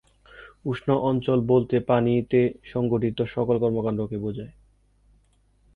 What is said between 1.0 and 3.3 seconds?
অঞ্চল বলতে পানিতে সংঘটিত